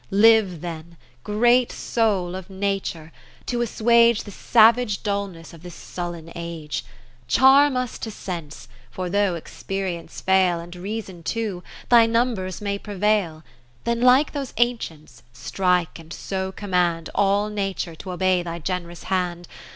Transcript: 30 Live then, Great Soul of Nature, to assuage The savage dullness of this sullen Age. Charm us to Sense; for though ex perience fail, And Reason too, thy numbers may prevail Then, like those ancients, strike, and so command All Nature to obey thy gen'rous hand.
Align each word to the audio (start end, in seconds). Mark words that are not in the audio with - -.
30 0.09 0.15
Live 0.19 0.61
then, 0.61 0.97
Great 1.23 1.71
Soul 1.71 2.33
of 2.33 2.49
Nature, 2.49 3.11
to 3.45 3.61
assuage 3.61 4.23
The 4.23 4.31
savage 4.31 5.03
dullness 5.03 5.53
of 5.53 5.61
this 5.61 5.75
sullen 5.75 6.31
Age. 6.33 6.83
Charm 7.27 7.77
us 7.77 7.99
to 7.99 8.09
Sense; 8.09 8.67
for 8.89 9.11
though 9.11 9.35
ex 9.35 9.61
perience 9.63 10.19
fail, 10.23 10.59
And 10.59 10.75
Reason 10.75 11.21
too, 11.21 11.61
thy 11.89 12.07
numbers 12.07 12.61
may 12.61 12.79
prevail 12.79 13.43
Then, 13.83 14.01
like 14.01 14.31
those 14.31 14.55
ancients, 14.57 15.21
strike, 15.33 15.99
and 15.99 16.11
so 16.11 16.51
command 16.51 17.11
All 17.13 17.51
Nature 17.51 17.93
to 17.97 18.09
obey 18.11 18.41
thy 18.41 18.57
gen'rous 18.57 19.03
hand. 19.03 19.47